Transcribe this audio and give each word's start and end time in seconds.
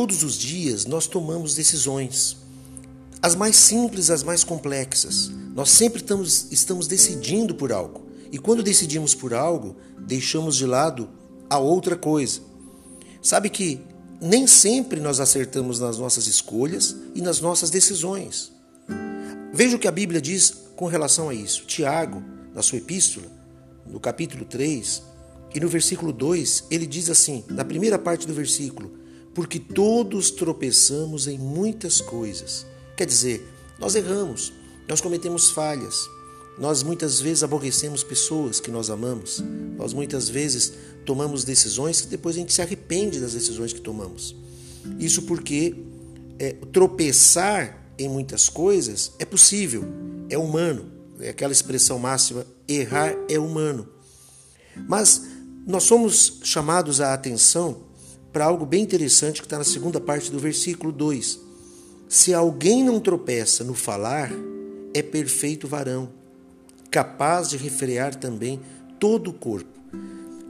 Todos 0.00 0.22
os 0.22 0.34
dias 0.34 0.86
nós 0.86 1.06
tomamos 1.06 1.54
decisões, 1.54 2.38
as 3.20 3.34
mais 3.34 3.54
simples, 3.54 4.08
as 4.08 4.22
mais 4.22 4.42
complexas. 4.42 5.30
Nós 5.54 5.68
sempre 5.68 6.00
estamos, 6.00 6.50
estamos 6.50 6.86
decidindo 6.86 7.54
por 7.54 7.70
algo. 7.70 8.06
E 8.32 8.38
quando 8.38 8.62
decidimos 8.62 9.14
por 9.14 9.34
algo, 9.34 9.76
deixamos 9.98 10.56
de 10.56 10.64
lado 10.64 11.06
a 11.50 11.58
outra 11.58 11.96
coisa. 11.98 12.40
Sabe 13.20 13.50
que 13.50 13.78
nem 14.22 14.46
sempre 14.46 15.00
nós 15.00 15.20
acertamos 15.20 15.78
nas 15.78 15.98
nossas 15.98 16.26
escolhas 16.26 16.96
e 17.14 17.20
nas 17.20 17.42
nossas 17.42 17.68
decisões. 17.68 18.50
Veja 19.52 19.76
o 19.76 19.78
que 19.78 19.86
a 19.86 19.92
Bíblia 19.92 20.18
diz 20.18 20.50
com 20.76 20.86
relação 20.86 21.28
a 21.28 21.34
isso. 21.34 21.66
Tiago, 21.66 22.24
na 22.54 22.62
sua 22.62 22.78
epístola, 22.78 23.26
no 23.86 24.00
capítulo 24.00 24.46
3 24.46 25.02
e 25.54 25.60
no 25.60 25.68
versículo 25.68 26.10
2, 26.10 26.68
ele 26.70 26.86
diz 26.86 27.10
assim, 27.10 27.44
na 27.50 27.66
primeira 27.66 27.98
parte 27.98 28.26
do 28.26 28.32
versículo: 28.32 28.99
Porque 29.34 29.58
todos 29.58 30.30
tropeçamos 30.30 31.26
em 31.26 31.38
muitas 31.38 32.00
coisas. 32.00 32.66
Quer 32.96 33.06
dizer, 33.06 33.46
nós 33.78 33.94
erramos, 33.94 34.52
nós 34.88 35.00
cometemos 35.00 35.50
falhas, 35.50 36.08
nós 36.58 36.82
muitas 36.82 37.20
vezes 37.20 37.42
aborrecemos 37.42 38.02
pessoas 38.02 38.60
que 38.60 38.70
nós 38.70 38.90
amamos, 38.90 39.42
nós 39.76 39.92
muitas 39.94 40.28
vezes 40.28 40.72
tomamos 41.06 41.44
decisões 41.44 42.02
que 42.02 42.08
depois 42.08 42.36
a 42.36 42.38
gente 42.40 42.52
se 42.52 42.60
arrepende 42.60 43.18
das 43.18 43.32
decisões 43.32 43.72
que 43.72 43.80
tomamos. 43.80 44.34
Isso 44.98 45.22
porque 45.22 45.74
é, 46.38 46.52
tropeçar 46.72 47.92
em 47.98 48.08
muitas 48.08 48.48
coisas 48.48 49.12
é 49.18 49.24
possível, 49.24 49.84
é 50.28 50.36
humano. 50.36 50.90
É 51.20 51.30
aquela 51.30 51.52
expressão 51.52 51.98
máxima: 51.98 52.46
errar 52.66 53.14
é 53.28 53.38
humano. 53.38 53.86
Mas 54.88 55.22
nós 55.66 55.84
somos 55.84 56.40
chamados 56.42 57.00
a 57.00 57.12
atenção 57.12 57.89
para 58.32 58.44
algo 58.44 58.64
bem 58.64 58.82
interessante 58.82 59.40
que 59.40 59.46
está 59.46 59.58
na 59.58 59.64
segunda 59.64 60.00
parte 60.00 60.30
do 60.30 60.38
versículo 60.38 60.92
2. 60.92 61.40
Se 62.08 62.32
alguém 62.34 62.84
não 62.84 63.00
tropeça 63.00 63.64
no 63.64 63.74
falar, 63.74 64.30
é 64.94 65.02
perfeito 65.02 65.68
varão, 65.68 66.10
capaz 66.90 67.50
de 67.50 67.56
refrear 67.56 68.14
também 68.14 68.60
todo 68.98 69.30
o 69.30 69.32
corpo. 69.32 69.78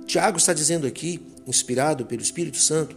Tiago 0.07 0.39
está 0.39 0.53
dizendo 0.53 0.87
aqui, 0.87 1.21
inspirado 1.47 2.07
pelo 2.07 2.23
Espírito 2.23 2.57
Santo, 2.57 2.97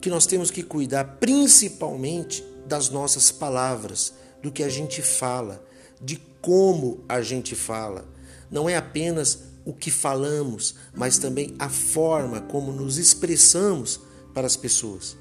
que 0.00 0.10
nós 0.10 0.26
temos 0.26 0.50
que 0.50 0.62
cuidar 0.62 1.16
principalmente 1.18 2.44
das 2.66 2.90
nossas 2.90 3.30
palavras, 3.30 4.12
do 4.42 4.52
que 4.52 4.62
a 4.62 4.68
gente 4.68 5.02
fala, 5.02 5.64
de 6.00 6.20
como 6.40 7.00
a 7.08 7.20
gente 7.20 7.54
fala. 7.54 8.06
Não 8.50 8.68
é 8.68 8.76
apenas 8.76 9.40
o 9.64 9.72
que 9.72 9.90
falamos, 9.90 10.76
mas 10.94 11.18
também 11.18 11.54
a 11.58 11.68
forma 11.68 12.40
como 12.42 12.70
nos 12.70 12.98
expressamos 12.98 14.00
para 14.36 14.46
as 14.46 14.54
pessoas. 14.54 15.16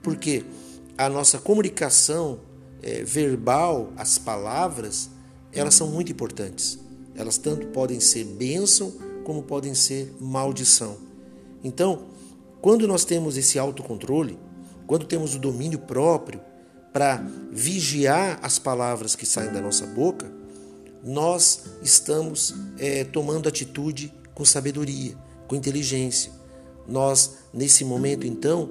Porque 0.00 0.44
a 0.96 1.08
nossa 1.08 1.40
comunicação 1.40 2.38
é, 2.80 3.02
verbal, 3.02 3.92
as 3.96 4.16
palavras, 4.16 5.10
elas 5.52 5.74
são 5.74 5.88
muito 5.88 6.12
importantes. 6.12 6.78
Elas 7.16 7.36
tanto 7.36 7.66
podem 7.68 7.98
ser 7.98 8.22
bênção 8.22 8.92
como 9.24 9.42
podem 9.42 9.74
ser 9.74 10.14
maldição. 10.20 10.98
Então, 11.64 12.04
quando 12.60 12.86
nós 12.86 13.04
temos 13.04 13.36
esse 13.36 13.58
autocontrole, 13.58 14.38
quando 14.86 15.04
temos 15.04 15.34
o 15.34 15.38
domínio 15.40 15.80
próprio, 15.80 16.40
para 16.92 17.16
vigiar 17.50 18.38
as 18.40 18.56
palavras 18.56 19.16
que 19.16 19.26
saem 19.26 19.50
da 19.50 19.60
nossa 19.60 19.84
boca, 19.84 20.30
nós 21.02 21.64
estamos 21.82 22.54
é, 22.78 23.02
tomando 23.02 23.48
atitude 23.48 24.14
com 24.32 24.44
sabedoria, 24.44 25.16
com 25.48 25.56
inteligência. 25.56 26.43
Nós, 26.86 27.38
nesse 27.52 27.84
momento, 27.84 28.26
então, 28.26 28.70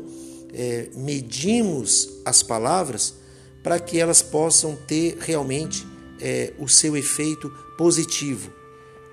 é, 0.54 0.90
medimos 0.96 2.10
as 2.26 2.44
palavras 2.44 3.16
para 3.62 3.80
que 3.80 4.00
elas 4.00 4.22
possam 4.22 4.76
ter 4.76 5.18
realmente 5.20 5.88
é, 6.20 6.54
o 6.60 6.68
seu 6.68 6.96
efeito 6.96 7.50
positivo. 7.78 8.52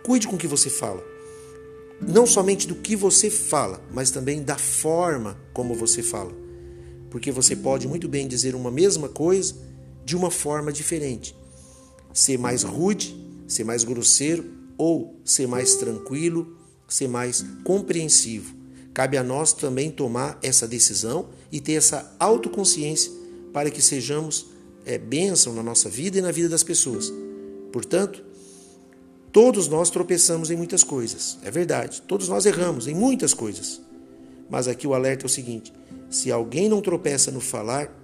Cuide 0.02 0.28
com 0.28 0.36
o 0.36 0.38
que 0.38 0.46
você 0.46 0.68
fala. 0.68 1.02
Não 2.00 2.26
somente 2.26 2.66
do 2.66 2.74
que 2.74 2.96
você 2.96 3.30
fala, 3.30 3.82
mas 3.90 4.10
também 4.10 4.42
da 4.42 4.56
forma 4.56 5.38
como 5.52 5.74
você 5.74 6.02
fala 6.02 6.50
porque 7.10 7.32
você 7.32 7.56
pode 7.56 7.88
muito 7.88 8.08
bem 8.08 8.26
dizer 8.26 8.54
uma 8.54 8.70
mesma 8.70 9.08
coisa 9.08 9.54
de 10.04 10.16
uma 10.16 10.30
forma 10.30 10.72
diferente. 10.72 11.36
Ser 12.14 12.38
mais 12.38 12.62
rude, 12.62 13.14
ser 13.46 13.64
mais 13.64 13.84
grosseiro 13.84 14.48
ou 14.78 15.20
ser 15.24 15.46
mais 15.46 15.74
tranquilo, 15.74 16.56
ser 16.88 17.08
mais 17.08 17.44
compreensivo. 17.64 18.54
Cabe 18.92 19.16
a 19.16 19.22
nós 19.22 19.52
também 19.52 19.90
tomar 19.90 20.38
essa 20.42 20.66
decisão 20.66 21.28
e 21.50 21.60
ter 21.60 21.74
essa 21.74 22.14
autoconsciência 22.18 23.12
para 23.52 23.70
que 23.70 23.80
sejamos 23.80 24.46
é, 24.84 24.98
bênção 24.98 25.54
na 25.54 25.62
nossa 25.62 25.88
vida 25.88 26.18
e 26.18 26.22
na 26.22 26.32
vida 26.32 26.48
das 26.48 26.62
pessoas. 26.62 27.12
Portanto, 27.72 28.24
todos 29.32 29.68
nós 29.68 29.90
tropeçamos 29.90 30.50
em 30.50 30.56
muitas 30.56 30.82
coisas, 30.82 31.38
é 31.44 31.50
verdade. 31.50 32.02
Todos 32.02 32.28
nós 32.28 32.46
erramos 32.46 32.86
em 32.86 32.94
muitas 32.94 33.32
coisas. 33.32 33.80
Mas 34.48 34.66
aqui 34.66 34.86
o 34.86 34.94
alerta 34.94 35.24
é 35.24 35.26
o 35.26 35.30
seguinte: 35.30 35.72
se 36.10 36.32
alguém 36.32 36.68
não 36.68 36.80
tropeça 36.80 37.30
no 37.30 37.40
falar, 37.40 37.96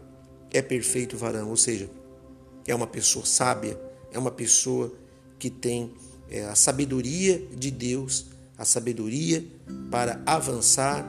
é 0.52 0.62
perfeito 0.62 1.16
varão, 1.16 1.50
ou 1.50 1.56
seja, 1.56 1.90
é 2.66 2.74
uma 2.74 2.86
pessoa 2.86 3.26
sábia, 3.26 3.78
é 4.12 4.18
uma 4.18 4.30
pessoa 4.30 4.92
que 5.38 5.50
tem 5.50 5.92
é, 6.30 6.44
a 6.44 6.54
sabedoria 6.54 7.44
de 7.56 7.70
Deus, 7.70 8.26
a 8.58 8.64
sabedoria 8.64 9.44
para 9.90 10.22
avançar 10.26 11.06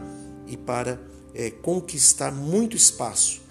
e 0.47 0.57
para 0.57 0.99
é, 1.33 1.49
conquistar 1.51 2.31
muito 2.31 2.75
espaço, 2.75 3.41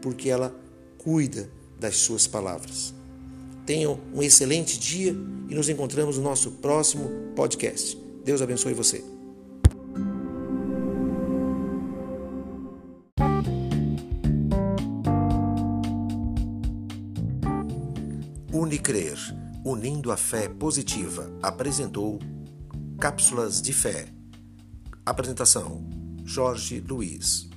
porque 0.00 0.28
ela 0.28 0.54
cuida 0.98 1.50
das 1.78 1.96
suas 1.96 2.26
palavras. 2.26 2.94
Tenham 3.66 3.98
um 4.14 4.22
excelente 4.22 4.78
dia 4.78 5.14
e 5.48 5.54
nos 5.54 5.68
encontramos 5.68 6.16
no 6.16 6.22
nosso 6.22 6.52
próximo 6.52 7.32
podcast. 7.34 7.96
Deus 8.24 8.40
abençoe 8.40 8.74
você. 8.74 9.04
Unicrer, 18.52 19.16
unindo 19.64 20.12
a 20.12 20.16
fé 20.16 20.48
positiva, 20.48 21.30
apresentou 21.42 22.18
Cápsulas 23.02 23.60
de 23.60 23.72
Fé. 23.72 24.06
Apresentação: 25.04 25.84
Jorge 26.24 26.78
Luiz. 26.78 27.51